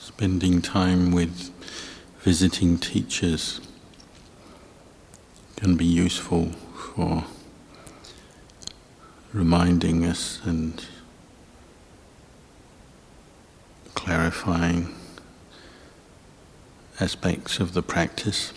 [0.00, 1.50] spending time with
[2.20, 3.60] visiting teachers
[5.56, 7.24] can be useful for
[9.34, 10.86] reminding us and
[13.94, 14.88] clarifying
[16.98, 18.54] aspects of the practice,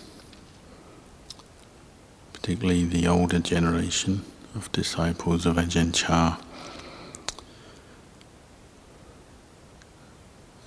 [2.31, 4.23] particularly the older generation
[4.55, 6.39] of disciples of Ajahn Chah.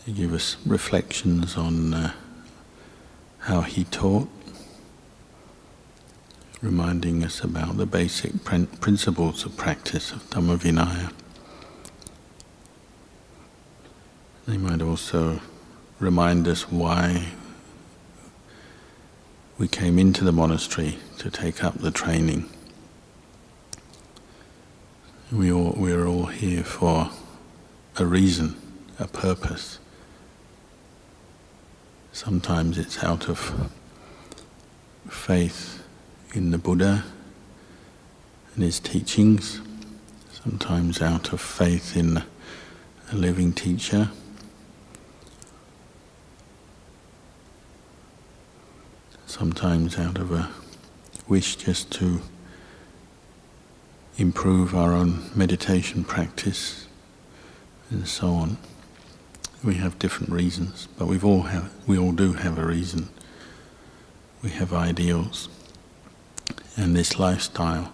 [0.07, 2.13] They give us reflections on uh,
[3.41, 4.29] how he taught,
[6.63, 11.13] reminding us about the basic principles of practice of Dhamma Vinaya.
[14.47, 15.41] They might also
[15.99, 17.33] remind us why
[19.59, 22.49] we came into the monastery to take up the training.
[25.33, 27.11] We all, we're all here for
[27.97, 28.55] a reason,
[29.01, 29.81] a purpose.
[32.17, 33.71] Sometimes it's out of
[35.07, 35.83] faith
[36.33, 37.05] in the Buddha
[38.55, 39.61] and his teachings,
[40.33, 42.23] sometimes out of faith in
[43.13, 44.09] a living teacher.
[49.27, 50.49] Sometimes out of a
[51.29, 52.23] wish just to
[54.17, 56.87] improve our own meditation practice
[57.91, 58.57] and so on.
[59.65, 63.09] We have different reasons, but we've all have we all do have a reason.
[64.43, 65.49] We have ideals,
[66.77, 67.93] and this lifestyle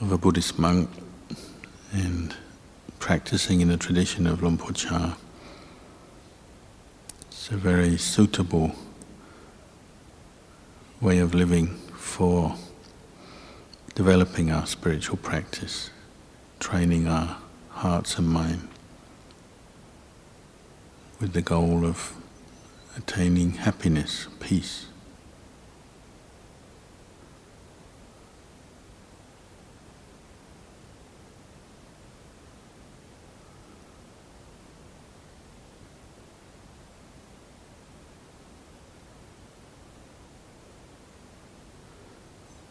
[0.00, 0.90] of a Buddhist monk
[1.92, 2.36] and
[2.98, 5.16] practicing in the tradition of Luang Por Chah.
[7.28, 8.76] It's a very suitable
[11.00, 12.54] way of living for
[13.94, 15.90] developing our spiritual practice,
[16.60, 17.38] training our
[17.70, 18.68] hearts and mind
[21.22, 22.16] with the goal of
[22.96, 24.86] attaining happiness, peace.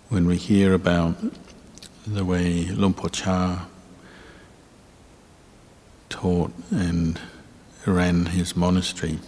[0.10, 1.16] When we hear about
[2.06, 3.66] the way Luang Por Chah
[6.10, 7.18] taught and
[7.86, 9.20] ran his monastery,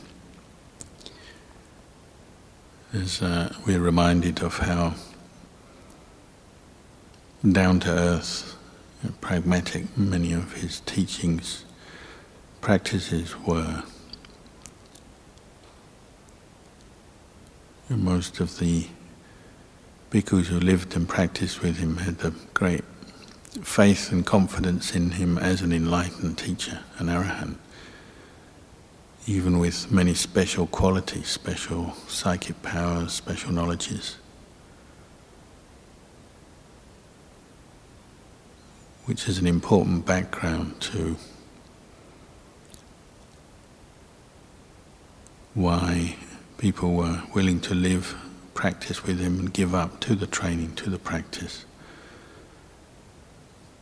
[3.22, 4.94] uh, we're reminded of how
[7.52, 8.56] down to earth,
[9.20, 11.66] pragmatic many of his teachings,
[12.62, 13.84] practices were.
[17.90, 18.88] And most of the
[20.12, 22.84] bhikkhus who lived and practiced with him had a great
[23.64, 27.58] faith and confidence in him as an enlightened teacher, an arahant
[29.26, 34.18] even with many special qualities, special psychic powers, special knowledges,
[39.06, 41.16] which is an important background to
[45.54, 46.16] why
[46.58, 48.16] people were willing to live,
[48.54, 51.66] practice with him, and give up to the training, to the practice.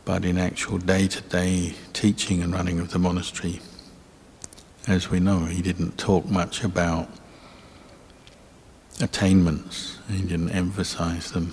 [0.04, 3.60] But in actual day to day teaching and running of the monastery,
[4.86, 7.08] as we know, he didn't talk much about
[9.00, 11.52] attainments, he didn't emphasize them.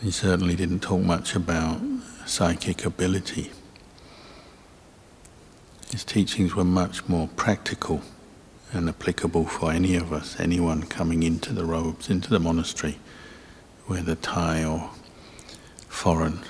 [0.00, 1.80] He certainly didn't talk much about
[2.24, 3.50] psychic ability.
[5.90, 8.02] His teachings were much more practical
[8.72, 12.98] and applicable for any of us, anyone coming into the robes, into the monastery,
[13.86, 14.90] whether Thai or
[15.88, 16.40] foreign.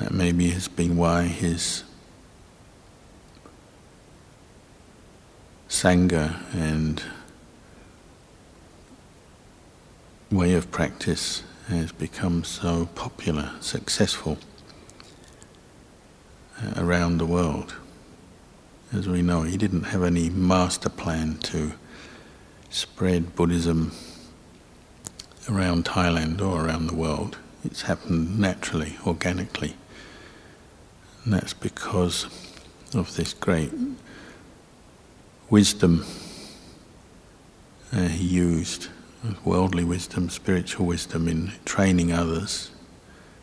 [0.00, 1.84] That maybe has been why his
[5.68, 7.02] Sangha and
[10.30, 14.38] way of practice has become so popular, successful
[16.62, 17.74] uh, around the world.
[18.94, 21.72] As we know, he didn't have any master plan to
[22.70, 23.92] spread Buddhism
[25.48, 27.36] around Thailand or around the world.
[27.62, 29.76] It's happened naturally, organically.
[31.24, 32.26] And that's because
[32.94, 33.72] of this great
[35.48, 36.04] wisdom
[37.92, 38.88] uh, he used,
[39.44, 42.70] worldly wisdom, spiritual wisdom, in training others,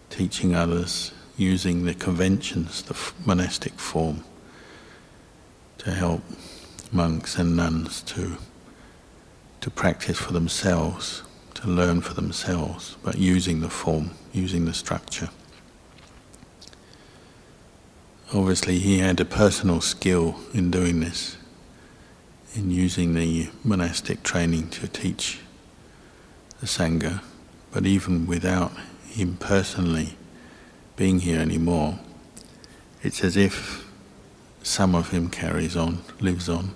[0.10, 4.24] teaching others, using the conventions, the monastic form,
[5.80, 6.22] to help
[6.92, 8.38] monks and nuns to
[9.60, 11.24] to practice for themselves,
[11.56, 15.30] to learn for themselves, but using the form, using the structure.
[18.34, 21.38] Obviously he had a personal skill in doing this,
[22.56, 25.40] in using the monastic training to teach
[26.60, 27.22] the Sangha,
[27.72, 28.72] but even without
[29.10, 30.18] him personally
[30.96, 32.00] being here anymore,
[33.04, 33.88] it's as if
[34.64, 36.74] some of him carries on, lives on,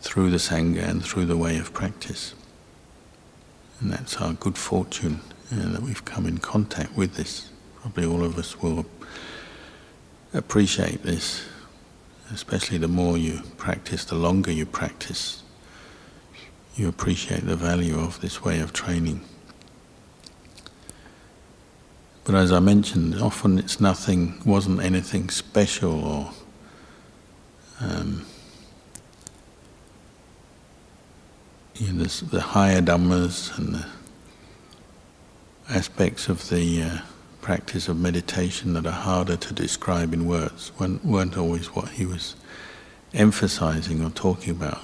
[0.00, 2.34] through the Sangha and through the way of practice.
[3.80, 5.20] And that's our good fortune
[5.52, 7.50] uh, that we've come in contact with this.
[7.80, 8.84] Probably all of us will
[10.36, 11.46] appreciate this,
[12.32, 15.42] especially the more you practice, the longer you practice,
[16.76, 19.22] you appreciate the value of this way of training.
[22.24, 26.30] But as I mentioned, often it's nothing, wasn't anything special or
[27.80, 28.26] um,
[31.76, 33.86] you know, the higher dhammas and the
[35.68, 36.98] aspects of the uh,
[37.46, 42.34] practice of meditation that are harder to describe in words weren't, always what he was
[43.14, 44.80] emphasizing or talking about.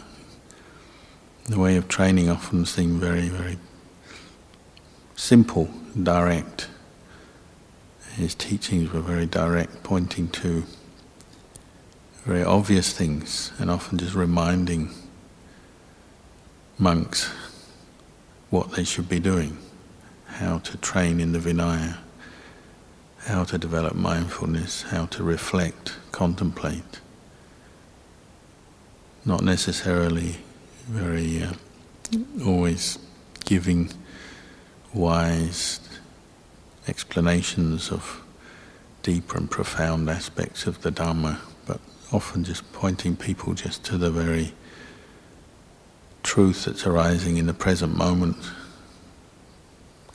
[1.47, 3.59] The way of training often seemed very, very
[5.17, 5.71] simple,
[6.01, 6.69] direct.
[8.15, 10.63] His teachings were very direct, pointing to
[12.23, 14.91] very obvious things and often just reminding
[16.79, 17.29] monks
[18.51, 19.59] what they should be doing,
[20.27, 21.99] how to train in the Vinaya
[23.27, 27.01] how to develop mindfulness, how to reflect, contemplate.
[29.25, 30.39] Not necessarily
[30.89, 31.53] very uh,
[32.45, 32.99] always
[33.45, 33.93] giving
[34.93, 35.81] wise
[36.89, 38.23] explanations of
[39.03, 41.81] deeper and profound aspects of the Dharma, but
[42.13, 44.53] often just pointing people just to the very
[46.23, 48.37] truth that's arising in the present moment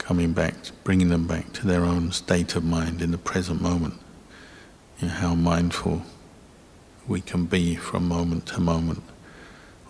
[0.07, 0.55] coming back,
[0.85, 3.93] bringing them back to their own state of mind in the present moment.
[5.01, 6.01] You know, how mindful
[7.09, 9.03] we can be from moment to moment,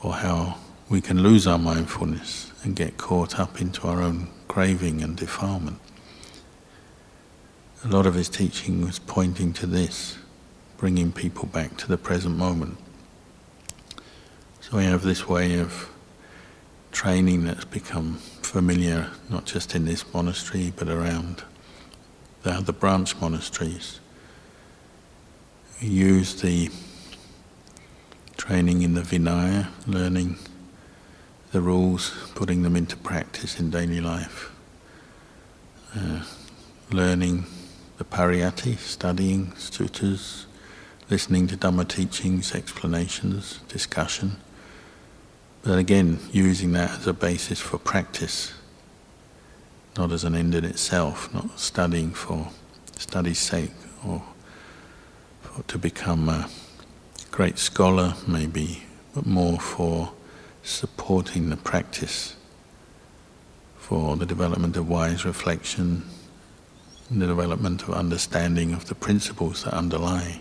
[0.01, 0.57] or how
[0.89, 5.77] we can lose our mindfulness and get caught up into our own craving and defilement.
[7.85, 10.17] A lot of his teaching was pointing to this,
[10.77, 12.75] bringing people back to the present moment.
[14.61, 15.91] So we have this way of
[16.91, 18.17] training that's become
[18.47, 21.43] familiar not just in this monastery but around
[22.43, 23.99] the other branch monasteries.
[25.81, 26.69] We use the
[28.37, 30.37] training in the Vinaya, learning
[31.51, 34.51] the rules, putting them into practice in daily life,
[35.95, 36.23] uh,
[36.89, 37.45] learning
[37.97, 40.45] the pariyatti, studying suttas,
[41.09, 44.37] listening to Dhamma teachings, explanations, discussion
[45.67, 48.53] but again, using that as a basis for practice,
[49.97, 52.47] not as an end in itself, not studying for
[52.95, 53.73] study's sake
[54.07, 54.23] or
[55.41, 56.49] for, to become a
[57.31, 58.83] great scholar, maybe,
[59.13, 60.13] but more for
[60.63, 62.37] supporting the practice,
[63.77, 66.01] for the development of wise reflection,
[67.09, 70.39] and the development of understanding of the principles that underlie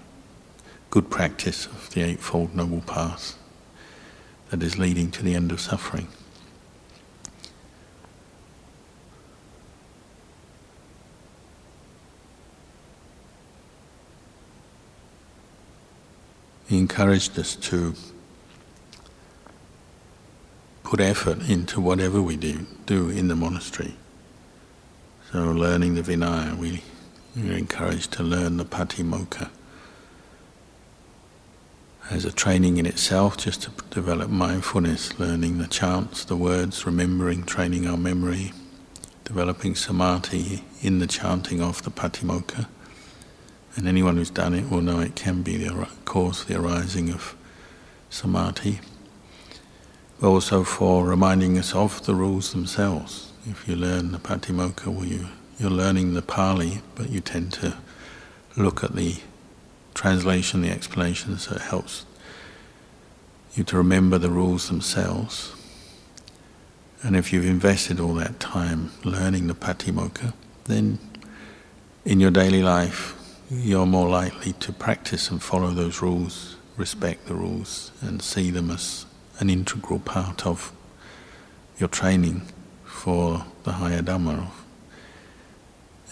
[0.90, 3.35] good practice of the Eightfold Noble Path
[4.50, 6.08] that is leading to the end of suffering.
[16.68, 17.94] He encouraged us to
[20.82, 23.94] put effort into whatever we do, do in the monastery.
[25.32, 26.82] So, learning the Vinaya, we,
[27.36, 29.50] are encouraged to learn the Patimokkha
[32.10, 37.42] as a training in itself, just to develop mindfulness, learning the chants, the words, remembering,
[37.42, 38.52] training our memory,
[39.24, 42.66] developing samadhi in the chanting of the Patimokkha.
[43.74, 47.36] And anyone who's done it will know it can be the cause the arising of
[48.08, 48.80] samadhi.
[50.20, 53.32] But also for reminding us of the rules themselves.
[53.44, 55.26] If you learn the Patimokkha, well, you,
[55.58, 57.76] you're learning the Pali, but you tend to
[58.56, 59.16] look at the
[59.96, 62.04] translation, the explanation, so it helps
[63.54, 65.54] you to remember the rules themselves.
[67.02, 70.34] And if you've invested all that time learning the Patimokkha,
[70.64, 70.98] then
[72.04, 73.14] in your daily life
[73.50, 78.70] you're more likely to practice and follow those rules, respect the rules, and see them
[78.70, 79.06] as
[79.38, 80.72] an integral part of
[81.78, 82.42] your training
[82.84, 84.64] for the higher Dhamma of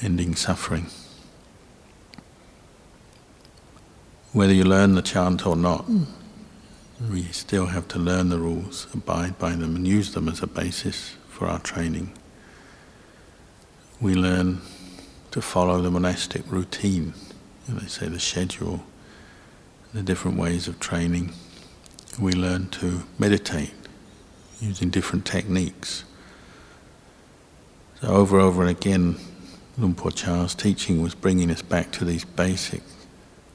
[0.00, 0.86] ending suffering.
[4.34, 5.86] Whether you learn the chant or not,
[7.10, 10.46] we still have to learn the rules, abide by them, and use them as a
[10.46, 12.12] basis for our training.
[13.98, 14.60] We learn
[15.30, 17.14] to follow the monastic routine
[17.68, 18.84] know, they say the schedule,
[19.92, 21.32] the different ways of training.
[22.18, 23.72] We learn to meditate
[24.60, 26.04] using different techniques.
[28.00, 29.16] So over and over and again,
[29.78, 32.82] Luang Por Chah's teaching was bringing us back to these basic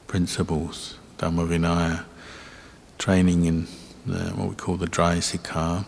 [0.09, 2.03] principles, Dhamma Vinaya,
[2.97, 3.67] training in
[4.07, 5.85] the, what we call the trai sikkha,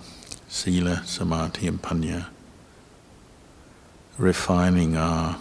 [0.47, 2.27] sila, samadhi and panya,
[4.19, 5.37] refining our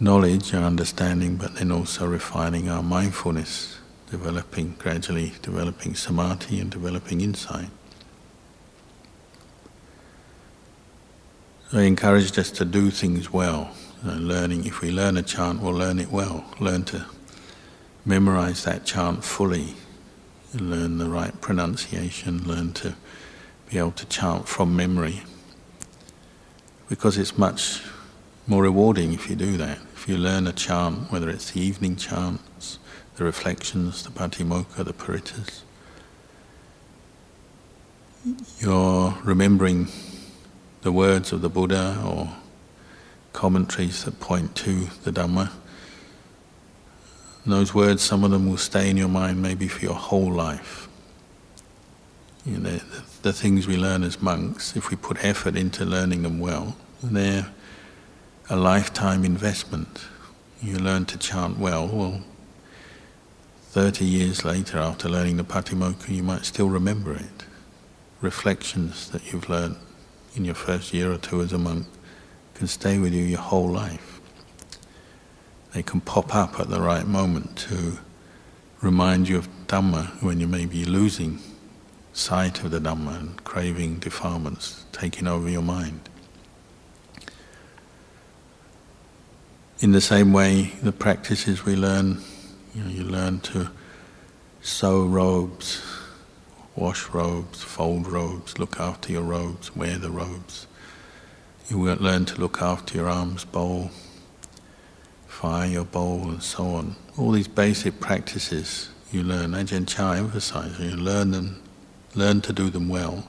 [0.00, 3.78] knowledge, our understanding, but then also refining our mindfulness,
[4.10, 7.70] developing, gradually developing samadhi and developing insight.
[11.72, 13.70] They encouraged us to do things well.
[14.04, 16.44] Uh, learning, if we learn a chant, we'll learn it well.
[16.58, 17.06] Learn to
[18.04, 19.74] memorize that chant fully.
[20.54, 22.46] Learn the right pronunciation.
[22.46, 22.94] Learn to
[23.68, 25.22] be able to chant from memory.
[26.88, 27.82] Because it's much
[28.46, 29.78] more rewarding if you do that.
[29.94, 32.78] If you learn a chant, whether it's the evening chants,
[33.16, 35.60] the reflections, the patimokkha, the parittas,
[38.58, 39.88] you're remembering
[40.82, 42.30] the words of the Buddha or
[43.32, 45.50] commentaries that point to the Dhamma.
[47.44, 50.32] And those words, some of them will stay in your mind maybe for your whole
[50.32, 50.88] life.
[52.44, 56.22] You know, the, the things we learn as monks, if we put effort into learning
[56.22, 57.50] them well, they're
[58.48, 60.06] a lifetime investment.
[60.62, 62.22] You learn to chant well, well,
[63.70, 67.44] 30 years later, after learning the Patimokkha, you might still remember it.
[68.20, 69.76] Reflections that you've learned
[70.34, 71.86] in your first year or two as a monk
[72.54, 74.19] can stay with you your whole life.
[75.72, 77.98] They can pop up at the right moment to
[78.80, 81.38] remind you of Dhamma when you may be losing
[82.12, 86.08] sight of the Dhamma and craving defilements taking over your mind.
[89.78, 92.20] In the same way, the practices we learn,
[92.74, 93.70] you know, you learn to
[94.60, 95.82] sew robes,
[96.76, 100.66] wash robes, fold robes, look after your robes, wear the robes.
[101.68, 103.90] You learn to look after your alms bowl,
[105.40, 106.94] fire your bowl, and so on.
[107.16, 109.52] All these basic practices you learn.
[109.52, 111.62] Ajahn Chah emphasizes, you learn them,
[112.14, 113.26] learn to do them well.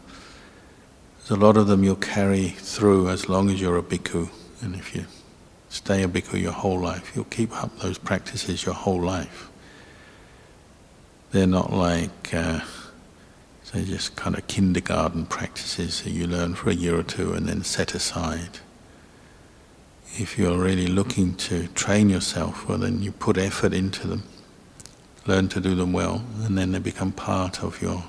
[1.20, 4.30] There's a lot of them you'll carry through as long as you're a bhikkhu,
[4.62, 5.06] and if you
[5.70, 9.50] stay a bhikkhu your whole life, you'll keep up those practices your whole life.
[11.32, 12.60] They're not like uh,
[13.72, 17.48] they're just kind of kindergarten practices that you learn for a year or two and
[17.48, 18.60] then set aside.
[20.18, 24.24] If you're really looking to train yourself, well, then you put effort into them,
[25.26, 28.04] learn to do them well, and then they become part of your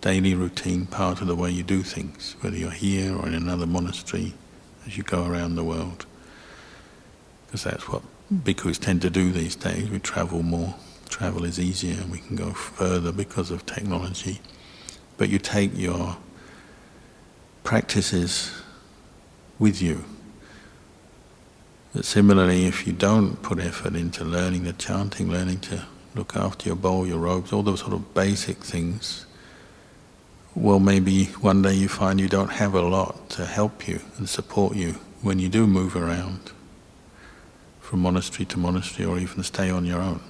[0.00, 3.66] daily routine, part of the way you do things, whether you're here or in another
[3.66, 4.34] monastery
[4.86, 6.06] as you go around the world.
[7.46, 9.90] Because that's what bhikkhus tend to do these days.
[9.90, 10.76] We travel more,
[11.08, 14.40] travel is easier, we can go further because of technology
[15.18, 16.16] but you take your
[17.64, 18.52] practices
[19.58, 20.04] with you.
[22.00, 26.76] Similarly, if you don't put effort into learning the chanting, learning to look after your
[26.76, 29.26] bowl, your robes, all those sort of basic things,
[30.54, 34.28] well, maybe one day you find you don't have a lot to help you and
[34.28, 36.52] support you when you do move around
[37.80, 40.20] from monastery to monastery or even stay on your own.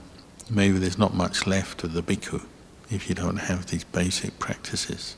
[0.50, 2.44] Maybe there's not much left of the bhikkhu
[2.90, 5.16] if you don't have these basic practices.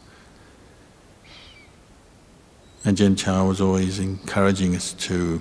[2.85, 5.41] Ajahn Chah was always encouraging us to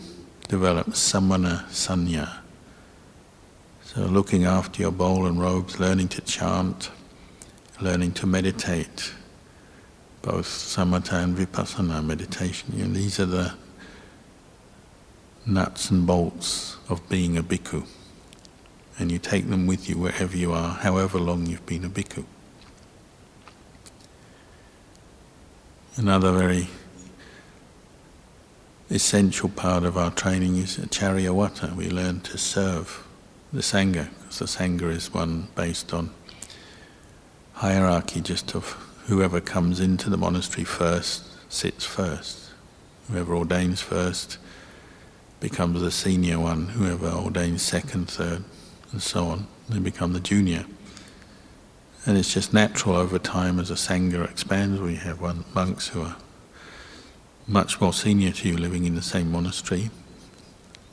[0.49, 2.39] develop samana sanya.
[3.83, 6.91] So looking after your bowl and robes, learning to chant,
[7.79, 9.13] learning to meditate,
[10.21, 12.73] both samatha and vipassana meditation.
[12.75, 13.53] You know, these are the
[15.45, 17.87] nuts and bolts of being a bhikkhu
[18.99, 22.25] and you take them with you wherever you are, however long you've been a bhikkhu.
[25.95, 26.67] Another very
[28.89, 31.75] essential part of our training is charyavata.
[31.75, 33.05] We learn to serve
[33.53, 36.11] the Sangha, because the Sangha is one based on
[37.53, 38.71] hierarchy just of
[39.05, 42.51] whoever comes into the monastery first sits first.
[43.09, 44.37] Whoever ordains first
[45.39, 48.43] becomes the senior one, whoever ordains second, third,
[48.91, 49.47] and so on.
[49.67, 50.65] They become the junior.
[52.05, 54.79] And it's just natural over time as a Sangha expands.
[54.79, 56.15] We have one, monks who are
[57.49, 59.89] much more senior to you living in the same monastery.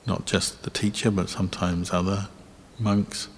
[0.07, 2.29] Not just the teacher, but sometimes other
[2.79, 3.29] monks.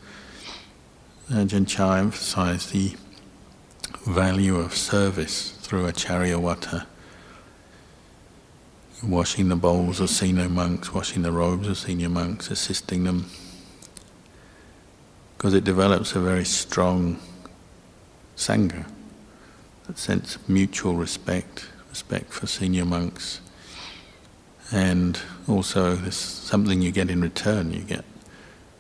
[1.31, 2.97] Ajahn Chah emphasized the
[4.07, 6.87] value of service through a charyavata.
[9.03, 13.27] Washing the bowls of senior monks, washing the robes of senior monks, assisting them
[15.39, 17.17] because it develops a very strong
[18.37, 18.85] sangha,
[19.89, 23.41] a sense of mutual respect, respect for senior monks,
[24.71, 27.73] and also there's something you get in return.
[27.73, 28.05] You get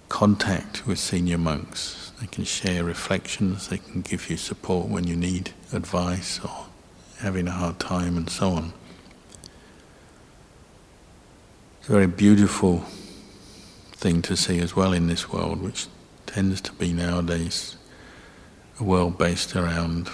[0.09, 2.13] contact with senior monks.
[2.21, 6.67] They can share reflections, they can give you support when you need advice or
[7.19, 8.73] having a hard time, and so on.
[11.81, 12.85] It's a very beautiful
[13.97, 15.89] thing to see as well in this world, which
[16.27, 17.77] tends to be nowadays
[18.79, 20.09] a world based around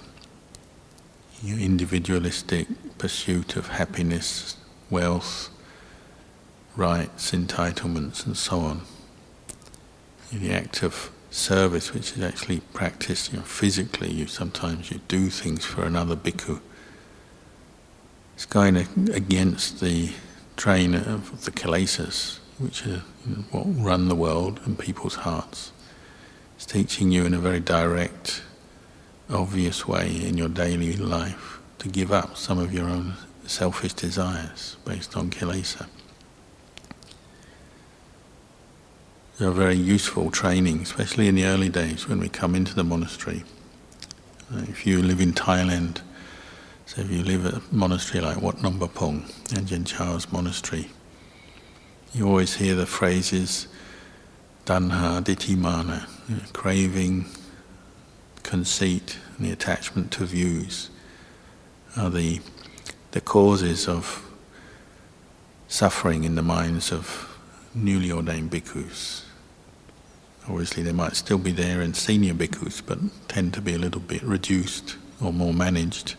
[1.47, 2.67] individualistic
[3.05, 4.57] pursuit of happiness,
[4.89, 5.51] wealth,
[6.75, 8.81] rights, entitlements, and so on.
[10.33, 15.29] The act of service, which is actually practiced you know, physically, you sometimes you do
[15.29, 16.63] things for another bhikkhu.
[18.37, 18.79] It's going
[19.13, 20.13] against the
[20.57, 25.73] train of the kilesas, which are you know, what run the world and people's hearts.
[26.57, 28.43] It's teaching you in a very direct,
[29.29, 31.54] obvious way in your daily life
[31.85, 33.13] to give up some of your own
[33.47, 35.87] selfish desires based on kilesa.
[39.37, 43.45] They're very useful training, especially in the early days when we come into the monastery.
[44.51, 46.01] Uh, if you live in Thailand,
[46.87, 50.89] so if you live at a monastery like Wat Nong Pong, Ajahn Chah's monastery,
[52.15, 53.69] you always hear the phrases
[54.67, 56.01] you know,
[56.55, 57.27] craving,
[58.43, 60.89] conceit, and the attachment to views
[61.97, 62.41] are the,
[63.13, 64.23] the causes of
[65.69, 67.39] suffering in the minds of
[67.75, 69.25] newly ordained bhikkhus.
[70.49, 72.99] Obviously, they might still be there in senior bhikkhus, but
[73.29, 76.17] tend to be a little bit reduced or more managed.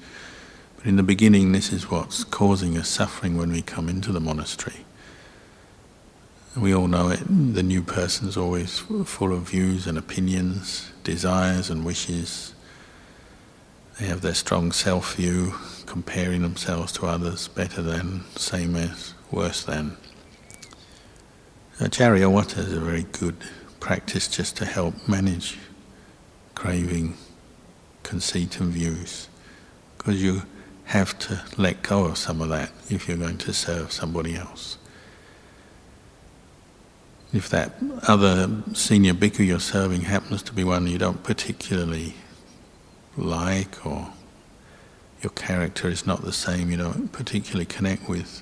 [0.77, 4.19] But in the beginning, this is what's causing us suffering when we come into the
[4.19, 4.85] monastery.
[6.57, 11.85] We all know it, the new person's always full of views and opinions, desires and
[11.85, 12.54] wishes.
[13.99, 15.53] They have their strong self view,
[15.85, 19.95] comparing themselves to others, better than, same as, worse than.
[21.79, 23.37] Acharya-vata is a very good
[23.79, 25.57] practice just to help manage
[26.55, 27.15] craving,
[28.03, 29.29] conceit, and views.
[29.97, 30.43] Because you
[30.85, 34.77] have to let go of some of that if you're going to serve somebody else.
[37.33, 37.75] If that
[38.07, 42.15] other senior bhikkhu you're serving happens to be one you don't particularly
[43.17, 44.09] like, or
[45.21, 48.41] your character is not the same, you don't particularly connect with,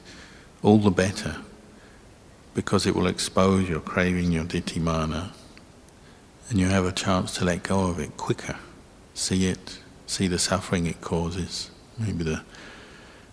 [0.61, 1.37] all the better
[2.53, 5.31] because it will expose your craving, your ditthimana,
[6.49, 8.57] and you have a chance to let go of it quicker.
[9.13, 12.43] See it, see the suffering it causes, maybe the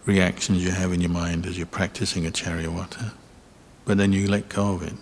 [0.06, 3.12] reactions you have in your mind as you're practicing Acharya-vata,
[3.84, 4.94] but then you let go of it.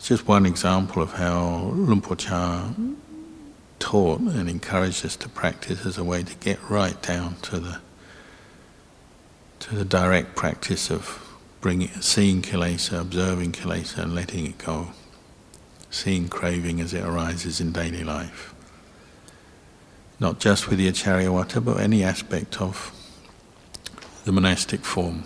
[0.00, 2.70] It's just one example of how Luang Por Chah
[3.78, 7.80] taught and encouraged us to practice as a way to get right down to the
[9.58, 14.92] to the direct practice of bringing, seeing kilesa, observing kilesa, and letting it go,
[15.90, 18.54] seeing craving as it arises in daily life.
[20.18, 22.90] Not just with the Acharya-vata, but any aspect of
[24.24, 25.24] the monastic form.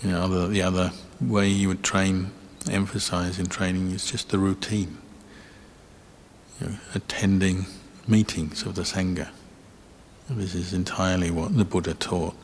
[0.00, 2.30] You know, the, the other way you would train,
[2.68, 4.98] emphasize in training is just the routine.
[6.60, 7.66] You know, attending
[8.06, 9.28] meetings of the Sangha.
[10.28, 12.36] This is entirely what the Buddha taught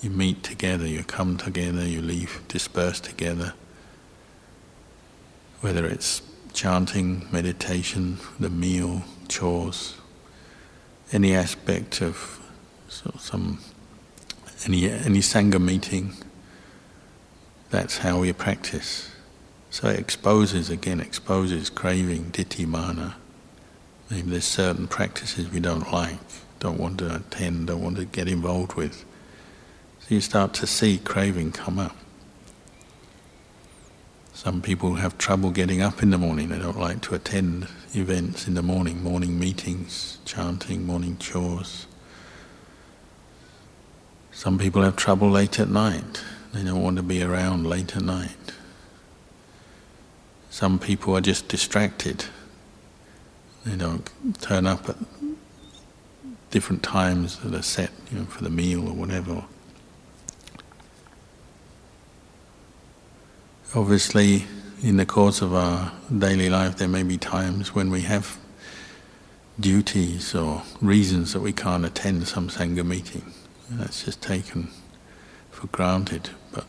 [0.00, 3.54] you meet together, you come together, you leave dispersed together.
[5.60, 9.94] Whether it's chanting, meditation, the meal, chores,
[11.12, 12.40] any aspect of
[12.88, 13.58] some
[14.64, 16.12] any any sangha meeting.
[17.70, 19.10] That's how we practice.
[19.70, 23.14] So it exposes again, exposes craving, ditthimana.
[24.10, 26.18] Maybe there's certain practices we don't like,
[26.60, 29.04] don't want to attend, don't want to get involved with.
[30.00, 31.96] So you start to see craving come up.
[34.32, 36.50] Some people have trouble getting up in the morning.
[36.50, 41.86] They don't like to attend events in the morning, morning meetings, chanting, morning chores.
[44.30, 46.22] Some people have trouble late at night.
[46.52, 48.52] They don't want to be around late at night.
[50.50, 52.24] Some people are just distracted.
[53.64, 54.08] They don't
[54.40, 54.96] turn up at
[56.50, 59.44] different times that are set you know, for the meal or whatever.
[63.74, 64.46] Obviously,
[64.82, 68.38] in the course of our daily life, there may be times when we have
[69.58, 73.32] duties or reasons that we can't attend some Sangha meeting.
[73.70, 74.70] That's just taken
[75.56, 76.28] for granted.
[76.52, 76.66] But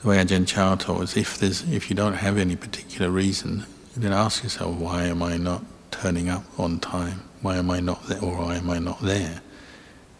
[0.00, 3.64] the way Ajahn Chah taught is if there's if you don't have any particular reason,
[3.96, 7.22] then ask yourself, why am I not turning up on time?
[7.42, 9.40] Why am I not there or why am I not there?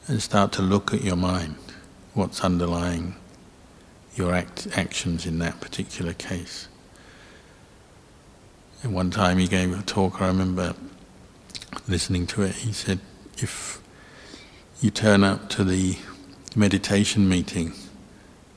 [0.06, 1.56] And start to look at your mind,
[2.14, 3.16] what's underlying
[4.14, 6.68] your act, actions in that particular case.
[8.82, 10.74] And one time he gave a talk, I remember
[11.88, 13.00] listening to it, he said,
[13.38, 13.80] if
[14.80, 15.96] you turn up to the
[16.56, 17.72] meditation meeting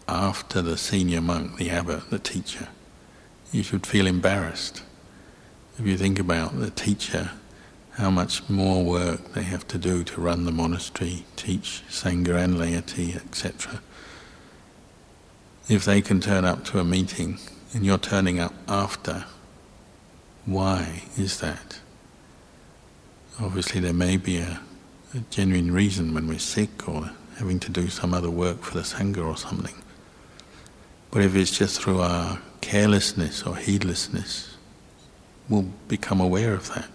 [0.08, 2.68] after the senior monk, the abbot, the teacher,
[3.52, 4.84] you should feel embarrassed.
[5.80, 7.32] If you think about the teacher,
[7.94, 12.60] how much more work they have to do to run the monastery, teach Sangha and
[12.60, 13.82] laity, etc.
[15.70, 17.40] If they can turn up to a meeting
[17.74, 19.26] and you're turning up after,
[20.46, 21.80] why is that?
[23.40, 24.60] Obviously, there may be a,
[25.14, 28.84] a genuine reason when we're sick or having to do some other work for the
[28.84, 29.76] Sangha or something.
[31.12, 34.58] But if it's just through our carelessness or heedlessness,
[35.48, 36.90] we'll become aware of that.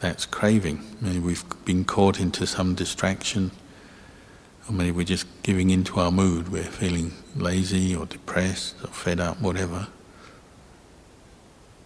[0.00, 0.84] That's craving.
[1.00, 3.50] Maybe we've been caught into some distraction,
[4.68, 6.50] or maybe we're just giving into our mood.
[6.50, 9.88] We're feeling lazy or depressed or fed up, whatever.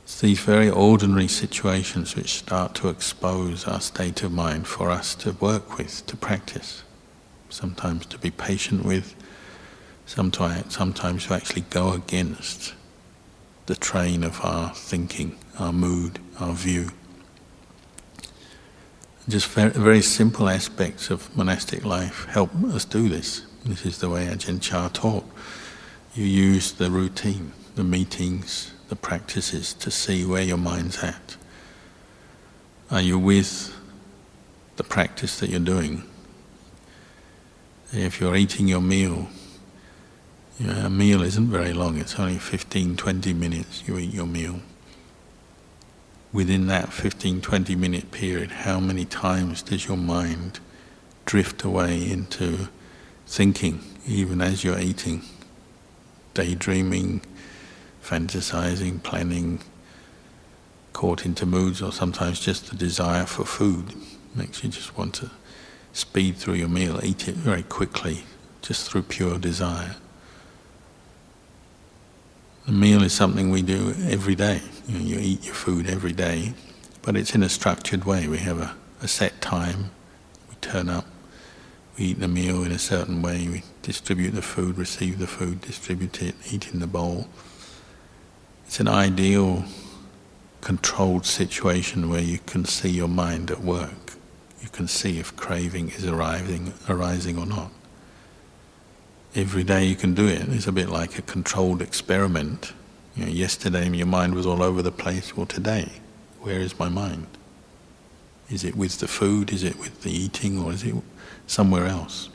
[0.04, 5.14] It's these very ordinary situations which start to expose our state of mind for us
[5.16, 6.82] to work with, to practice.
[7.52, 9.14] Sometimes to be patient with,
[10.06, 12.72] sometimes, sometimes to actually go against
[13.66, 16.88] the train of our thinking, our mood, our view.
[19.28, 23.42] Just very, very simple aspects of monastic life help us do this.
[23.66, 25.24] This is the way Ajahn Chah taught.
[26.14, 31.36] You use the routine, the meetings, the practices to see where your mind's at.
[32.90, 33.76] Are you with
[34.76, 36.04] the practice that you're doing?
[37.94, 39.28] If you're eating your meal,
[40.58, 44.60] you a meal isn't very long, it's only 15, 20 minutes you eat your meal.
[46.32, 50.58] Within that 15, 20 minute period, how many times does your mind
[51.26, 52.68] drift away into
[53.26, 55.20] thinking, even as you're eating,
[56.32, 57.20] daydreaming,
[58.02, 59.60] fantasizing, planning,
[60.94, 63.92] caught into moods, or sometimes just the desire for food
[64.34, 65.30] makes you just want to
[65.92, 68.24] speed through your meal, eat it very quickly,
[68.62, 69.96] just through pure desire.
[72.66, 74.62] The meal is something we do every day.
[74.86, 76.54] You, know, you eat your food every day,
[77.02, 78.28] but it's in a structured way.
[78.28, 79.90] We have a, a set time,
[80.48, 81.06] we turn up,
[81.98, 85.60] we eat the meal in a certain way, we distribute the food, receive the food,
[85.60, 87.28] distribute it, eat in the bowl.
[88.64, 89.64] It's an ideal,
[90.60, 94.12] controlled situation where you can see your mind at work.
[94.72, 97.70] Can see if craving is arising, arising or not
[99.34, 100.42] every day you can do it.
[100.48, 102.72] It's a bit like a controlled experiment.
[103.16, 105.36] You know, yesterday your mind was all over the place.
[105.36, 105.88] Well, today,
[106.40, 107.26] where is my mind?
[108.50, 109.52] Is it with the food?
[109.52, 110.58] Is it with the eating?
[110.58, 110.94] Or is it
[111.46, 112.28] somewhere else?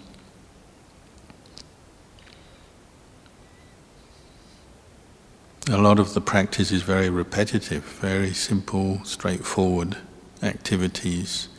[5.70, 9.98] A lot of the practice is very repetitive, very simple, straightforward
[10.42, 11.50] activities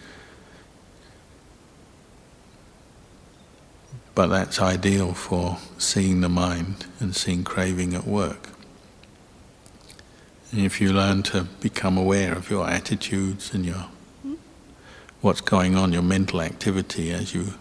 [4.19, 8.49] But that's ideal for seeing the mind and seeing craving at work.
[10.51, 13.87] And if you learn to become aware of your attitudes and your
[15.21, 17.55] what's going on, your mental activity as you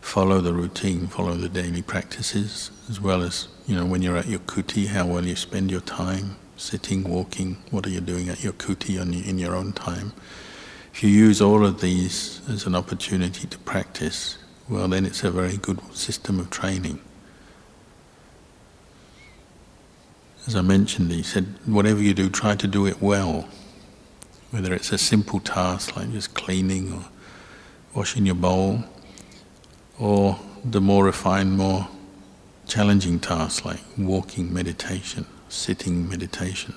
[0.00, 4.26] follow the routine, follow the daily practices, as well as you know when you're at
[4.26, 7.58] your kuti, how well you spend your time sitting, walking.
[7.70, 10.12] What are you doing at your kuti in your own time?
[10.92, 15.30] If you use all of these as an opportunity to practice, well, then it's a
[15.30, 17.00] very good system of training.
[20.46, 23.48] As I mentioned, he said, whatever you do, try to do it well.
[24.50, 27.04] Whether it's a simple task like just cleaning or
[27.94, 28.84] washing your bowl,
[29.98, 31.88] or the more refined, more
[32.66, 36.74] challenging tasks like walking meditation, sitting meditation.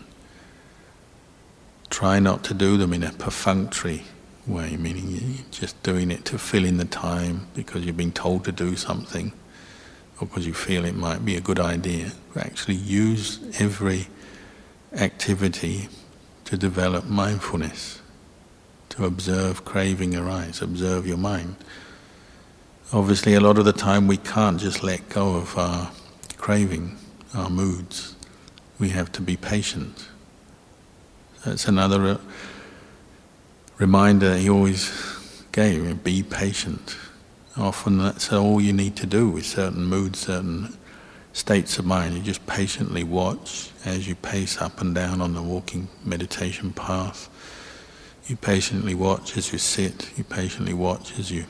[1.90, 4.04] Try not to do them in a perfunctory
[4.48, 8.46] way, meaning you're just doing it to fill in the time because you've been told
[8.46, 9.34] to do something
[10.20, 12.12] or because you feel it might be a good idea.
[12.34, 14.08] But actually use every
[14.94, 15.90] activity
[16.46, 18.02] to develop mindfulness,
[18.90, 21.56] to observe craving arise, observe your mind.
[22.94, 25.92] Obviously, a lot of the time we can't just let go of our
[26.38, 26.98] craving,
[27.36, 28.16] our moods.
[28.80, 30.08] We have to be patient.
[31.44, 32.18] That's another uh,
[33.78, 34.92] reminder he always
[35.52, 36.98] gave be patient.
[37.56, 40.78] Often that's all you need to do with certain moods, certain
[41.34, 42.16] states of mind.
[42.16, 47.30] You just patiently watch as you pace up and down on the walking meditation path.
[48.28, 50.12] You patiently watch as you sit.
[50.18, 51.46] You patiently watch as you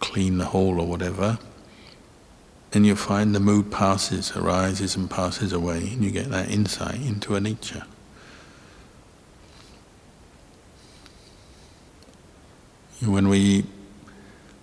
[0.00, 1.38] clean the hall or whatever.
[2.72, 7.00] And you find the mood passes, arises and passes away, and you get that insight
[7.00, 7.84] into anicca.
[13.04, 13.64] When we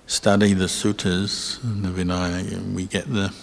[0.05, 3.33] study the suttas and the Vinaya, we get the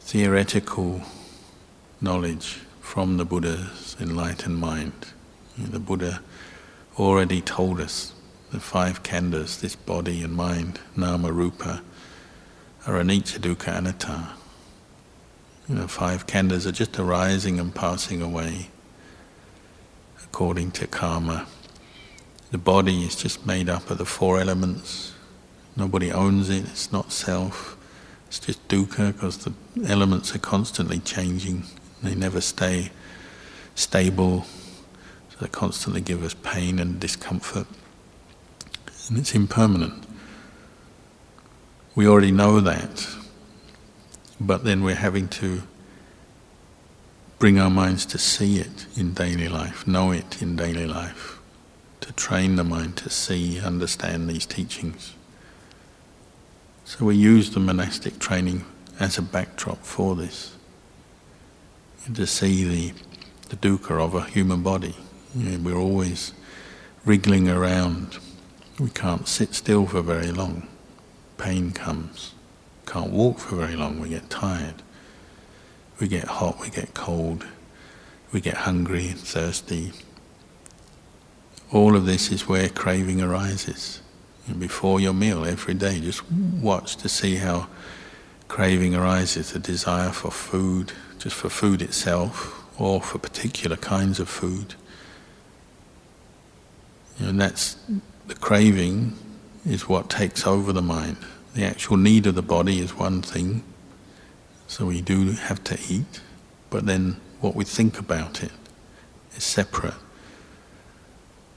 [0.00, 1.02] theoretical
[2.00, 4.94] knowledge from the Buddha's enlightened mind.
[5.56, 6.22] The Buddha
[6.98, 8.14] already told us
[8.50, 11.82] the five khandhas, this body and mind, nama rupa,
[12.84, 14.30] are anicca dukkha anatta.
[15.68, 18.70] Know, five khandhas are just arising and passing away
[20.24, 21.46] according to karma.
[22.50, 25.12] The body is just made up of the four elements.
[25.76, 27.76] Nobody owns it, it's not self.
[28.28, 29.52] It's just dukkha because the
[29.86, 31.64] elements are constantly changing.
[32.02, 32.90] They never stay
[33.74, 34.46] stable.
[35.30, 37.66] So they constantly give us pain and discomfort.
[39.08, 40.04] And it's impermanent.
[41.94, 43.08] We already know that.
[44.40, 45.62] But then we're having to
[47.38, 51.35] bring our minds to see it in daily life, know it in daily life,
[52.00, 55.14] to train the mind to see, understand these teachings.
[56.84, 58.64] So we use the monastic training
[59.00, 60.56] as a backdrop for this.
[62.14, 62.94] To see the,
[63.48, 64.94] the dukkha of a human body.
[65.34, 66.32] You know, we're always
[67.04, 68.18] wriggling around.
[68.78, 70.68] We can't sit still for very long.
[71.38, 72.34] Pain comes.
[72.86, 73.98] Can't walk for very long.
[73.98, 74.82] We get tired.
[75.98, 77.46] We get hot, we get cold.
[78.32, 79.92] We get hungry and thirsty.
[81.72, 84.00] All of this is where craving arises
[84.58, 86.00] before your meal every day.
[86.00, 87.68] Just watch to see how
[88.46, 94.28] craving arises, a desire for food, just for food itself, or for particular kinds of
[94.28, 94.74] food.
[97.18, 97.76] And that's
[98.26, 99.16] the craving
[99.64, 101.16] is what takes over the mind.
[101.54, 103.64] The actual need of the body is one thing,
[104.68, 106.20] so we do have to eat,
[106.70, 108.52] but then what we think about it
[109.34, 109.94] is separate.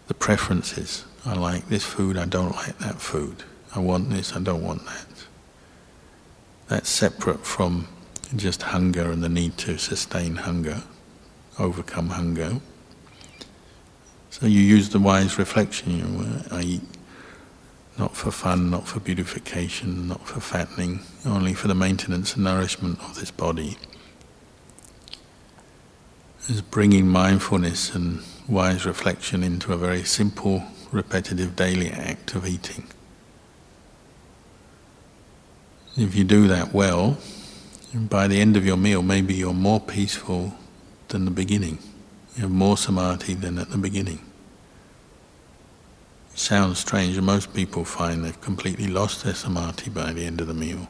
[0.09, 3.43] The preferences I like this food, I don't like that food.
[3.75, 5.05] I want this, I don't want that.
[6.67, 7.87] That's separate from
[8.35, 10.81] just hunger and the need to sustain hunger,
[11.59, 12.59] overcome hunger.
[14.31, 16.81] So you use the wise reflection, you know, I eat
[17.99, 22.99] not for fun, not for beautification, not for fattening, only for the maintenance and nourishment
[23.01, 23.77] of this body.
[26.47, 32.87] Is bringing mindfulness and wise reflection into a very simple repetitive daily act of eating.
[35.95, 37.17] If you do that well,
[37.93, 40.53] by the end of your meal, maybe you're more peaceful
[41.09, 41.77] than the beginning.
[42.35, 44.19] You have more samadhi than at the beginning.
[46.33, 50.41] It sounds strange, and most people find they've completely lost their samadhi by the end
[50.41, 50.87] of the meal,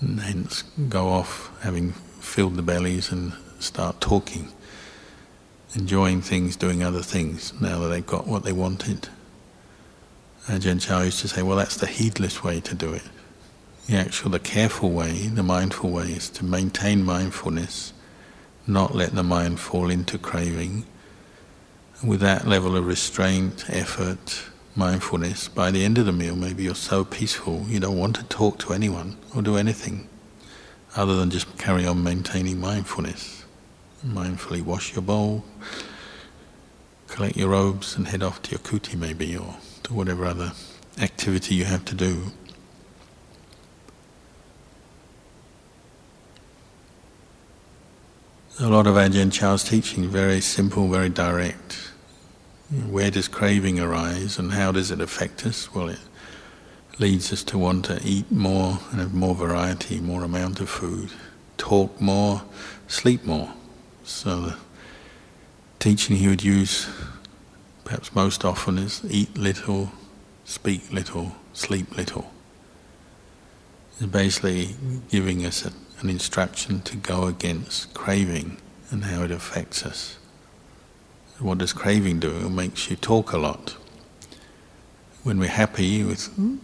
[0.00, 4.52] and hence go off having filled the bellies and start talking
[5.74, 9.08] enjoying things, doing other things, now that they've got what they wanted.
[10.46, 13.02] Ajahn Chah used to say, well, that's the heedless way to do it.
[13.86, 17.92] The actual, the careful way, the mindful way is to maintain mindfulness,
[18.66, 20.86] not let the mind fall into craving.
[22.02, 24.44] With that level of restraint, effort,
[24.76, 28.24] mindfulness, by the end of the meal, maybe you're so peaceful you don't want to
[28.24, 30.08] talk to anyone or do anything
[30.96, 33.43] other than just carry on maintaining mindfulness
[34.04, 35.44] mindfully wash your bowl,
[37.08, 40.52] collect your robes, and head off to your kuti maybe, or to whatever other
[40.98, 42.32] activity you have to do.
[48.60, 51.90] A lot of Ajahn Chah's teaching very simple, very direct.
[52.88, 55.74] Where does craving arise and how does it affect us?
[55.74, 55.98] Well, it
[56.98, 61.10] leads us to want to eat more and have more variety, more amount of food,
[61.56, 62.42] talk more,
[62.86, 63.52] sleep more.
[64.04, 64.56] So the
[65.78, 66.88] teaching he would use
[67.84, 69.92] perhaps most often is eat little,
[70.44, 72.30] speak little, sleep little.
[73.98, 74.76] It's basically
[75.08, 78.58] giving us a, an instruction to go against craving
[78.90, 80.18] and how it affects us.
[81.38, 82.30] What does craving do?
[82.30, 83.70] It makes you talk a lot.
[85.22, 86.60] When we're happy with you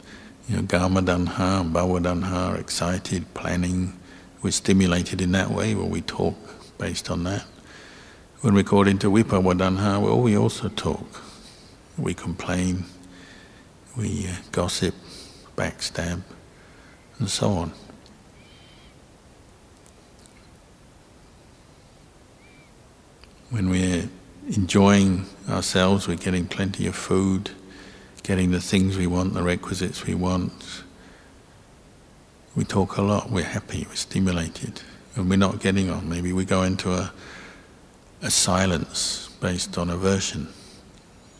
[0.51, 3.99] know, Kama tanha, Bhava tanha, excited, planning,
[4.43, 6.37] we're stimulated in that way where we talk
[6.81, 7.45] based on that.
[8.41, 11.23] When we call into Vibhava tanha, well, we also talk.
[11.99, 12.85] We complain,
[13.97, 14.95] we uh, gossip,
[15.57, 16.23] backstab,
[17.19, 17.73] and so on.
[23.51, 24.09] When we're
[24.49, 27.51] enjoying ourselves, we're getting plenty of food,
[28.23, 30.83] getting the things we want, the requisites we want.
[32.57, 34.81] We talk a lot, we're happy, we're stimulated.
[35.17, 37.13] And we're not getting on, maybe we go into a,
[38.23, 40.49] a silence based on aversion.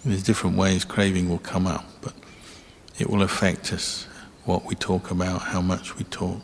[0.05, 2.15] There's different ways craving will come up, but
[2.99, 4.07] it will affect us,
[4.45, 6.41] what we talk about, how much we talk,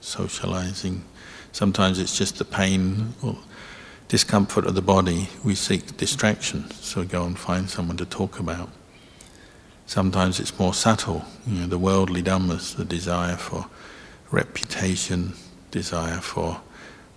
[0.00, 1.04] socializing.
[1.52, 3.38] Sometimes it's just the pain or
[4.08, 5.28] discomfort of the body.
[5.44, 8.70] We seek distraction, so we go and find someone to talk about.
[9.86, 13.66] Sometimes it's more subtle, you know, the worldly dhammas, the desire for
[14.30, 15.32] reputation,
[15.70, 16.60] desire for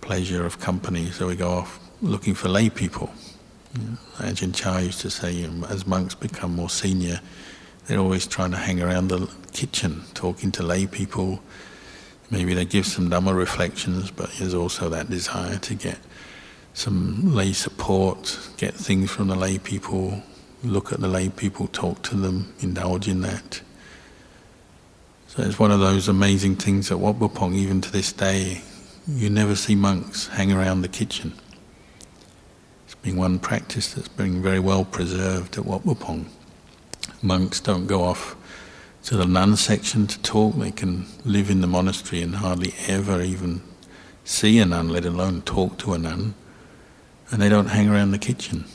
[0.00, 3.10] pleasure of company, so we go off looking for lay people.
[3.78, 7.20] Know, Ajahn Chah used to say, as monks become more senior,
[7.86, 11.40] they're always trying to hang around the kitchen, talking to lay people.
[12.30, 15.98] Maybe they give some Dhamma reflections, but there's also that desire to get
[16.74, 20.22] some lay support, get things from the lay people,
[20.62, 23.60] look at the lay people, talk to them, indulge in that.
[25.34, 28.60] So it's one of those amazing things at Wat Pah even to this day,
[29.08, 31.32] you never see monks hang around the kitchen.
[32.84, 36.18] It's been one practice that's been very well preserved at Wat Pah
[37.22, 38.36] Monks don't go off
[39.04, 43.22] to the nun section to talk, they can live in the monastery and hardly ever
[43.22, 43.62] even
[44.24, 46.34] see a nun, let alone talk to a nun,
[47.30, 48.66] and they don't hang around the kitchen.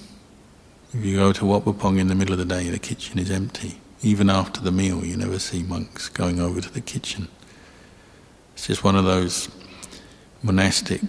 [0.92, 3.30] If you go to Wat Pah in the middle of the day, the kitchen is
[3.30, 3.80] empty.
[4.02, 7.28] Even after the meal, you never see monks going over to the kitchen.
[8.54, 9.50] It's just one of those
[10.44, 11.02] monastic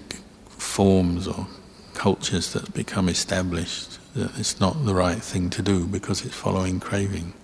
[0.49, 1.47] forms or
[1.95, 6.81] cultures that become established that it's not the right thing to do because it's following
[6.81, 7.35] craving.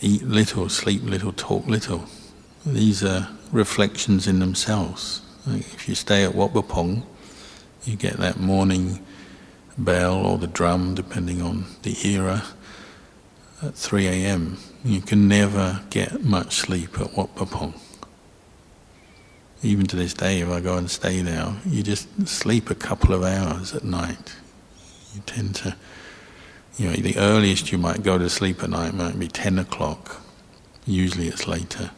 [0.00, 2.06] Eat little, sleep little, talk little.
[2.64, 5.22] These are reflections in themselves.
[5.46, 7.06] If you stay at Wat Pah Pong,
[7.84, 9.04] you get that morning
[9.78, 12.44] bell or the drum, depending on the era,
[13.62, 14.58] at 3 a.m.
[14.84, 17.74] You can never get much sleep at Wat Pah Pong.
[19.62, 23.14] Even to this day, if I go and stay there, you just sleep a couple
[23.14, 24.36] of hours at night.
[25.14, 25.76] You tend to,
[26.76, 30.20] you know, the earliest you might go to sleep at night might be 10 o'clock.
[30.84, 31.90] Usually it's later.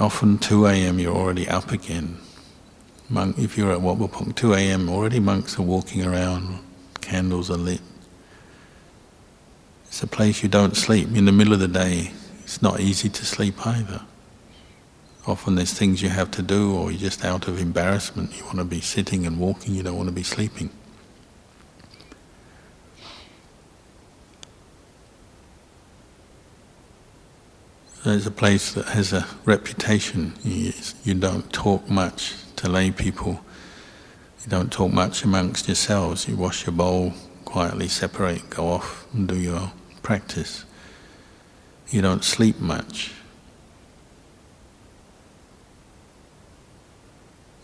[0.00, 0.98] Often 2 a.m.
[0.98, 2.18] you're already up again.
[3.14, 4.88] Monk, if you're at Wat Pah 2 a.m.
[4.88, 6.58] already monks are walking around,
[7.00, 7.80] candles are lit.
[9.86, 11.06] It's a place you don't sleep.
[11.14, 12.10] In the middle of the day,
[12.42, 14.02] it's not easy to sleep either.
[15.28, 18.36] Often there's things you have to do, or you're just out of embarrassment.
[18.36, 20.70] You want to be sitting and walking, you don't want to be sleeping.
[28.04, 30.34] It's a place that has a reputation.
[30.42, 33.44] You don't talk much to lay people.
[34.42, 36.26] You don't talk much amongst yourselves.
[36.26, 37.12] You wash your bowl
[37.44, 39.72] quietly, separate, go off and do your
[40.02, 40.64] practice.
[41.90, 43.12] You don't sleep much.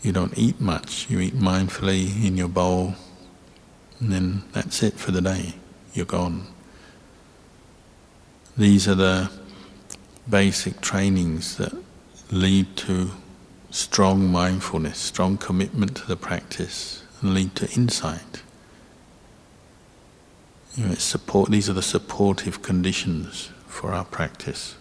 [0.03, 1.09] You don't eat much.
[1.09, 2.93] You eat mindfully in your bowl,
[3.99, 5.55] and then that's it for the day.
[5.95, 6.45] You're gone.
[8.55, 9.31] These are the
[10.29, 11.73] basic trainings that
[12.31, 13.11] lead to
[13.71, 18.43] strong mindfulness, strong commitment to the practice, and lead to insight.
[20.75, 24.75] You know, support, these are the supportive conditions for our practice.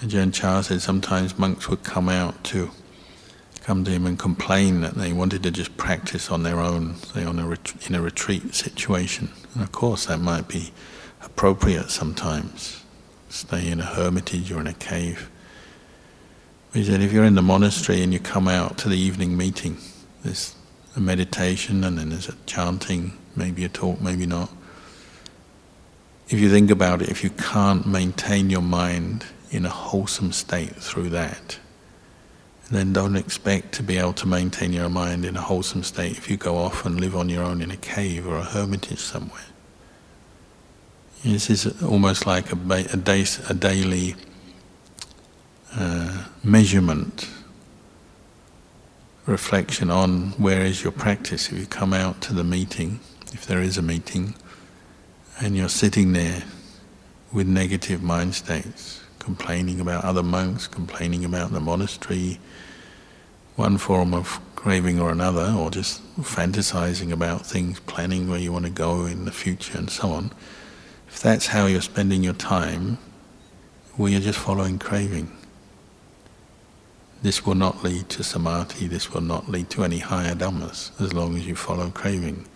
[0.00, 2.70] Ajahn Chah said sometimes monks would come out to
[3.60, 7.24] come to him and complain that they wanted to just practice on their own, say
[7.24, 9.30] on a ret- in a retreat situation.
[9.54, 10.72] And of course, that might be
[11.22, 12.81] appropriate sometimes.
[13.32, 15.30] Stay in a hermitage or in a cave.
[16.74, 19.78] He said, if you're in the monastery and you come out to the evening meeting,
[20.22, 20.54] there's
[20.96, 24.50] a meditation and then there's a chanting, maybe a talk, maybe not.
[26.28, 30.76] If you think about it, if you can't maintain your mind in a wholesome state
[30.76, 31.58] through that,
[32.70, 36.28] then don't expect to be able to maintain your mind in a wholesome state if
[36.28, 39.51] you go off and live on your own in a cave or a hermitage somewhere.
[41.24, 44.16] This is almost like a, a, a daily
[45.72, 47.30] uh, measurement,
[49.26, 51.52] reflection on where is your practice.
[51.52, 52.98] If you come out to the meeting,
[53.32, 54.34] if there is a meeting,
[55.40, 56.42] and you're sitting there
[57.32, 62.40] with negative mind states, complaining about other monks, complaining about the monastery,
[63.54, 68.64] one form of craving or another, or just fantasizing about things, planning where you want
[68.64, 70.32] to go in the future and so on,
[71.12, 72.96] if that's how you're spending your time,
[73.98, 75.30] we are just following craving.
[77.20, 81.12] This will not lead to samadhi, this will not lead to any higher dhammas as
[81.12, 82.46] long as you follow craving.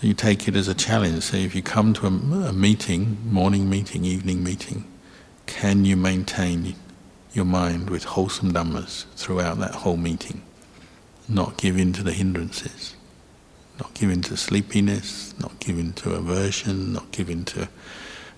[0.00, 1.22] So you take it as a challenge.
[1.22, 4.84] So if you come to a, a meeting, morning meeting, evening meeting,
[5.46, 6.74] can you maintain
[7.32, 10.42] your mind with wholesome dhammas throughout that whole meeting?
[11.28, 12.96] Not give in to the hindrances,
[13.82, 17.68] not give in to sleepiness, not give in to aversion, not give in to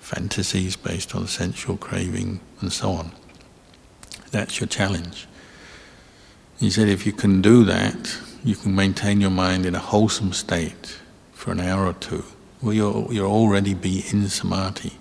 [0.01, 3.13] fantasies based on sensual craving, and so on.
[4.31, 5.27] That's your challenge.
[6.59, 10.33] He said if you can do that, you can maintain your mind in a wholesome
[10.33, 10.99] state
[11.35, 12.25] for an hour or two.
[12.63, 14.95] Well, you'll, you'll already be in samadhi.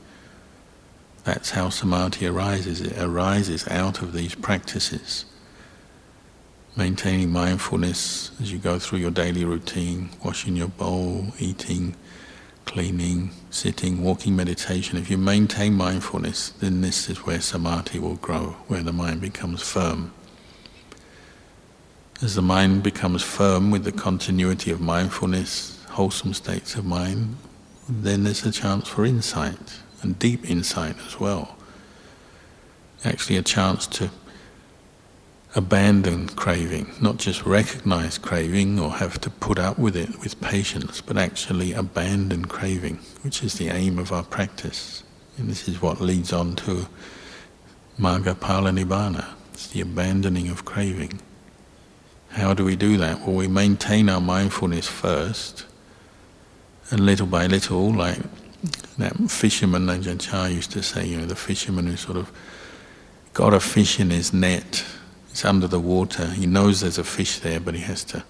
[1.24, 2.82] That's how samadhi arises.
[2.82, 5.24] It arises out of these practices.
[6.76, 11.96] Maintaining mindfulness as you go through your daily routine, washing your bowl, eating,
[12.66, 18.56] cleaning, sitting, walking meditation, if you maintain mindfulness, then this is where samadhi will grow,
[18.68, 20.12] where the mind becomes firm.
[22.24, 27.38] As the mind becomes firm with the continuity of mindfulness, wholesome states of mind,
[27.88, 31.56] then there's a chance for insight, and deep insight as well.
[33.06, 34.10] Actually, a chance to
[35.56, 41.00] abandon craving, not just recognize craving or have to put up with it with patience,
[41.02, 45.04] but actually abandon craving, which is the aim of our practice.
[45.38, 46.88] And this is what leads on to
[48.00, 49.26] Magga Phala Nibbana.
[49.54, 51.22] It's the abandoning of craving.
[52.30, 53.20] How do we do that?
[53.20, 55.66] Well, we maintain our mindfulness first,
[56.90, 58.18] and little by little, like
[58.98, 62.32] that fisherman Ajahn Chah used to say, you know, the fisherman who sort of
[63.34, 64.84] got a fish in his net
[65.34, 66.28] it's under the water.
[66.28, 68.24] He knows there's a fish there, but he has to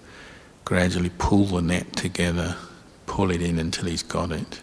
[0.64, 2.56] gradually pull the net together,
[3.04, 4.62] pull it in until he's got it.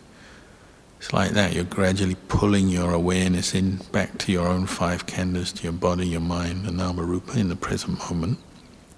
[0.98, 1.54] It's like that.
[1.54, 6.08] You're gradually pulling your awareness in back to your own five khandhas, to your body,
[6.08, 8.40] your mind, and nama rupa in the present moment,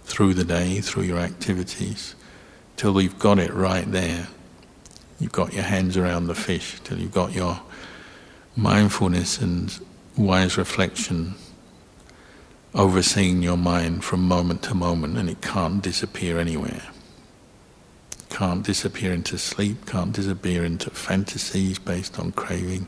[0.05, 2.15] through the day, through your activities,
[2.77, 4.29] till you've got it right there.
[5.19, 7.59] You've got your hands around the fish, till you've got your
[8.55, 9.77] mindfulness and
[10.15, 11.35] wise reflection
[12.75, 16.81] overseeing your mind from moment to moment and it can't disappear anywhere.
[18.29, 22.87] Can't disappear into sleep, can't disappear into fantasies based on craving,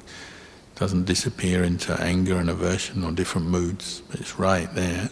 [0.76, 5.10] doesn't disappear into anger and aversion or different moods, but it's right there.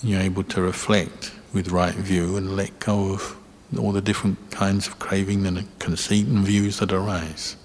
[0.00, 3.36] And you're able to reflect with right view and let go of
[3.76, 7.56] all the different kinds of craving and conceit and views that arise.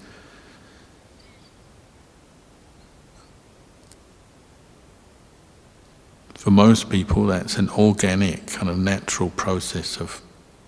[6.38, 10.22] For most people, that's an organic, kind of natural process of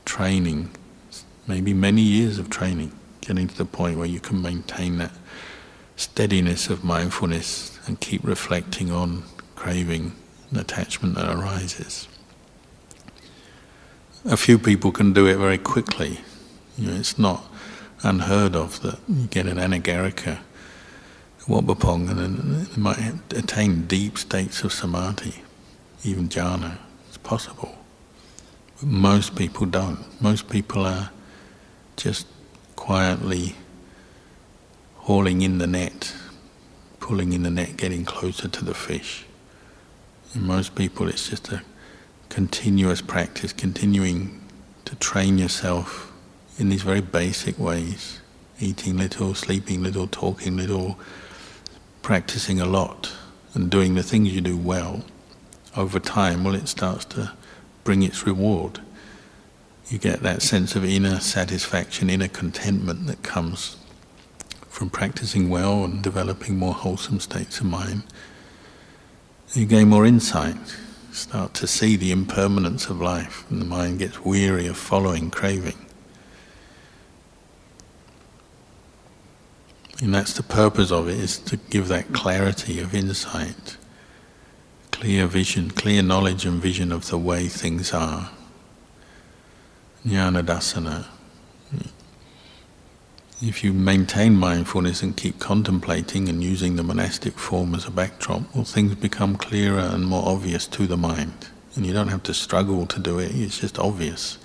[0.05, 0.71] training,
[1.47, 2.91] maybe many years of training,
[3.21, 5.13] getting to the point where you can maintain that
[5.95, 9.23] steadiness of mindfulness and keep reflecting on
[9.55, 10.17] craving
[10.51, 12.09] and attachment that arises.
[14.25, 16.19] A few people can do it very quickly.
[16.77, 17.45] You know, it's not
[18.03, 20.41] unheard of that you get an anagarika,
[21.47, 22.99] Wat Pah Pong, and they might
[23.31, 25.45] attain deep states of samadhi
[26.05, 26.79] even jhana.
[27.09, 27.77] It's possible.
[28.79, 30.05] But most people don't.
[30.21, 31.11] Most people are
[31.97, 32.27] just
[32.77, 33.55] quietly
[34.97, 36.15] hauling in the net,
[36.99, 39.25] pulling in the net, getting closer to the fish.
[40.35, 41.63] In most people, it's just a
[42.29, 44.41] continuous practice, continuing
[44.85, 46.13] to train yourself
[46.59, 48.21] in these very basic ways
[48.61, 50.99] eating little, sleeping little, talking little,
[52.03, 53.11] practicing a lot,
[53.55, 55.03] and doing the things you do well
[55.77, 57.33] over time, well, it starts to
[57.85, 58.81] bring its reward.
[59.89, 63.77] You get that sense of inner satisfaction, inner contentment that comes
[64.69, 68.05] from practicing well and developing more wholesome states of mind.
[69.53, 70.57] You gain more insight,
[71.11, 75.87] start to see the impermanence of life, and the mind gets weary of following craving.
[80.01, 83.77] And that's the purpose of it, is to give that clarity of insight
[85.01, 88.31] clear vision, clear knowledge and vision of the way things are.
[90.07, 91.07] Jnana dasana.
[93.41, 98.55] If you maintain mindfulness and keep contemplating and using the monastic form as a backdrop,
[98.55, 101.49] well, things become clearer and more obvious to the mind.
[101.75, 104.37] And you don't have to struggle to do it, it's just obvious.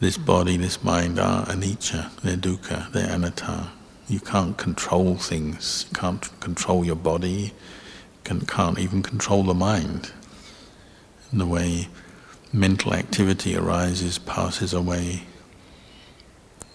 [0.00, 3.68] This body, this mind are anicca, they're dukkha, they're anatta.
[4.08, 7.52] You can't control things, you can't control your body,
[8.24, 10.12] can, can't even control the mind.
[11.30, 11.88] And the way
[12.52, 15.22] mental activity arises, passes away.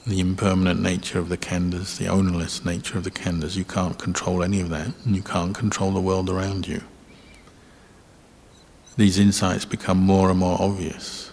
[0.08, 3.58] the impermanent nature of the khandhas, the ownerless nature of the khandhas.
[3.58, 6.82] You can't control any of that, and you can't control the world around you.
[8.96, 11.32] These insights become more and more obvious.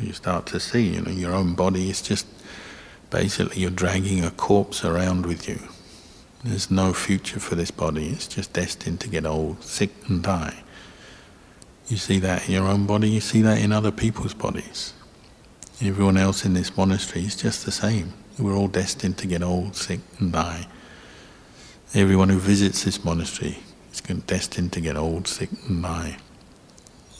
[0.00, 2.26] You start to see, you know, your own body is just
[3.10, 5.60] basically you're dragging a corpse around with you.
[6.44, 10.64] There's no future for this body, it's just destined to get old, sick, and die.
[11.86, 14.92] You see that in your own body, you see that in other people's bodies.
[15.80, 18.12] Everyone else in this monastery is just the same.
[18.38, 20.66] We're all destined to get old, sick, and die.
[21.94, 23.58] Everyone who visits this monastery
[23.92, 26.16] is destined to get old, sick, and die.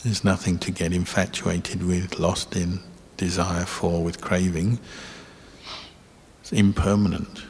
[0.03, 2.81] There's nothing to get infatuated with, lost in,
[3.16, 4.81] desire for, with craving.
[6.41, 7.45] It's impermanent.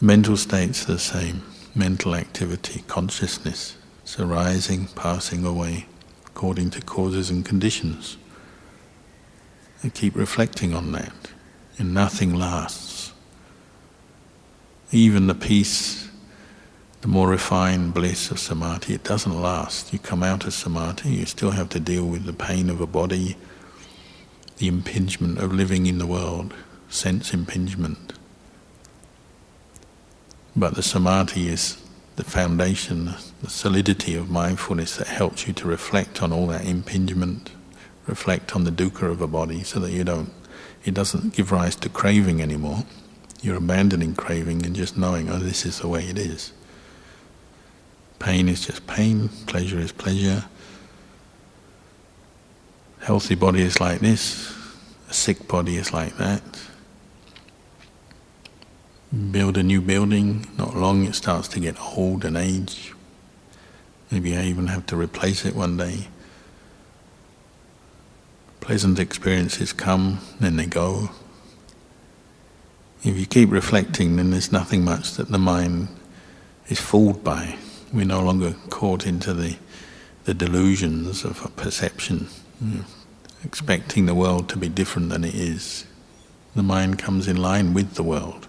[0.00, 1.42] Mental states are the same.
[1.72, 5.86] Mental activity, consciousness, it's arising, passing away,
[6.26, 8.16] according to causes and conditions.
[9.82, 11.30] And keep reflecting on that,
[11.78, 13.12] and nothing lasts.
[14.90, 16.10] Even the peace,
[17.00, 19.92] the more refined bliss of samadhi, it doesn't last.
[19.92, 22.86] You come out of samadhi, you still have to deal with the pain of a
[22.86, 23.36] body,
[24.56, 26.52] the impingement of living in the world,
[26.88, 28.14] sense impingement.
[30.56, 31.82] But the samadhi is
[32.16, 37.50] the foundation, the solidity of mindfulness that helps you to reflect on all that impingement,
[38.06, 40.32] reflect on the dukkha of a body so that you don't,
[40.84, 42.84] it doesn't give rise to craving anymore.
[43.42, 46.52] You're abandoning craving and just knowing, oh, this is the way it is.
[48.20, 50.44] Pain is just pain, pleasure is pleasure.
[53.00, 54.54] Healthy body is like this,
[55.10, 56.42] a sick body is like that
[59.14, 62.92] build a new building, not long it starts to get old and age.
[64.10, 66.08] Maybe I even have to replace it one day.
[68.60, 71.10] Pleasant experiences come, then they go.
[73.02, 75.88] If you keep reflecting, then there's nothing much that the mind
[76.68, 77.56] is fooled by.
[77.92, 79.56] We're no longer caught into the,
[80.24, 82.28] the delusions of perception,
[82.60, 82.84] you know,
[83.44, 85.84] expecting the world to be different than it is.
[86.56, 88.48] The mind comes in line with the world.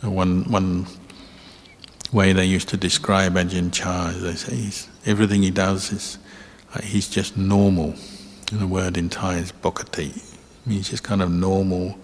[0.00, 0.86] So one one
[2.12, 6.18] way they used to describe Ajahn Chah is they say everything he does is
[6.74, 7.94] like he's just normal.
[8.52, 10.22] And the word in Thai is bokati.
[10.68, 11.98] He's just kind of normal,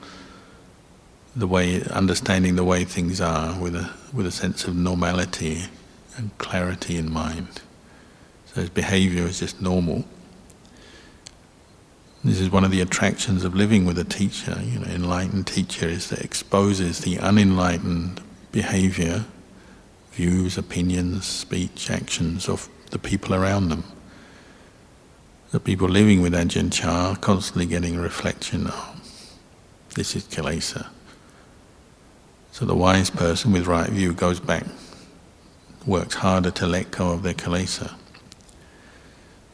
[1.36, 5.64] the way understanding the way things are with a with a sense of normality
[6.16, 7.60] and clarity in mind.
[8.46, 10.04] So his behaviour is just normal.
[12.24, 15.88] This is one of the attractions of living with a teacher, you know, enlightened teacher,
[15.88, 18.20] is that exposes the unenlightened
[18.52, 19.24] behavior,
[20.12, 23.82] views, opinions, speech, actions of the people around them.
[25.50, 28.94] The people living with Ajahn Chah are constantly getting a reflection, oh,
[29.96, 30.86] this is kilesa.
[32.52, 34.64] So the wise person with right view goes back,
[35.86, 37.94] works harder to let go of their kilesa.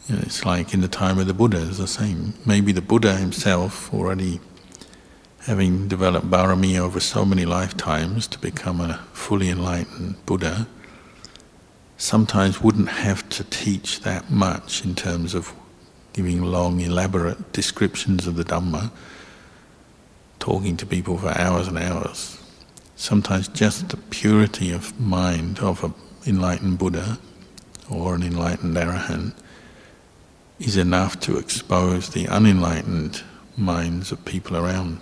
[0.08, 2.32] You know, it's like in the time of the Buddha, it's the same.
[2.46, 4.40] Maybe the Buddha himself, already
[5.40, 10.66] having developed barami over so many lifetimes to become a fully enlightened Buddha,
[11.98, 15.52] sometimes wouldn't have to teach that much in terms of
[16.14, 18.90] giving long, elaborate descriptions of the Dhamma,
[20.38, 22.42] talking to people for hours and hours.
[22.96, 25.92] Sometimes just the purity of mind of an
[26.26, 27.18] enlightened Buddha
[27.90, 29.34] or an enlightened Arahant
[30.58, 33.22] is enough to expose the unenlightened
[33.56, 35.00] minds of people around.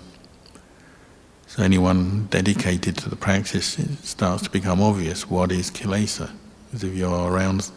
[1.46, 6.30] So anyone dedicated to the practice, it starts to become obvious what is kilesa.
[6.66, 7.70] Because if you're around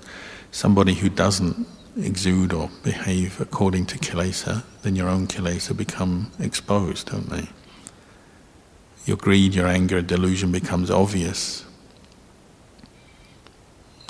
[0.52, 1.68] somebody who doesn't
[1.98, 7.48] exude or behave according to kilesa, then your own kilesa become exposed, don't they?
[9.06, 11.66] Your greed, your anger, delusion becomes obvious.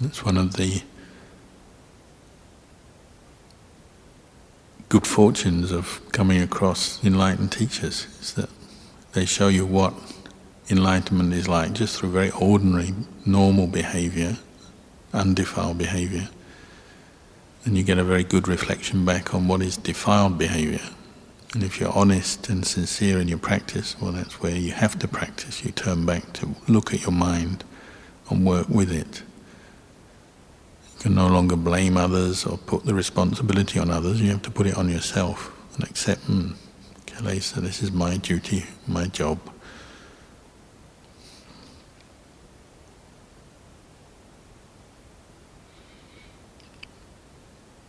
[0.02, 0.82] That's one of the
[4.90, 8.50] good fortunes of coming across enlightened teachers is that
[9.14, 9.94] they show you what
[10.70, 14.38] enlightenment is like just through very ordinary, normal behavior,
[15.14, 16.28] undefiled behavior.
[17.66, 20.82] And you get a very good reflection back on what is defiled behavior.
[21.54, 25.08] And if you're honest and sincere in your practice, well, that's where you have to
[25.08, 25.64] practice.
[25.64, 27.64] You turn back to look at your mind
[28.30, 29.24] and work with it
[31.00, 34.22] can no longer blame others or put the responsibility on others.
[34.22, 36.56] You have to put it on yourself and accept, mm,
[37.06, 39.40] Kilesa, this is my duty, my job.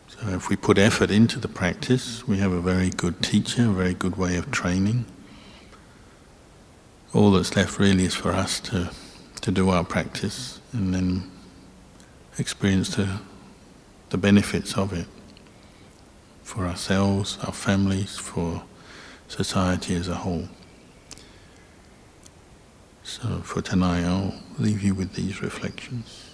[0.09, 3.73] So if we put effort into the practice, we have a very good teacher, a
[3.73, 5.07] very good way of training.
[7.13, 8.93] All that's left really is for us to,
[9.41, 11.30] to do our practice and then
[12.39, 13.21] experience the,
[14.11, 15.07] the benefits of it
[16.43, 18.63] for ourselves, our families, for
[19.29, 20.49] society as a whole.
[23.03, 26.30] So for tonight, I'll leave you with these reflections.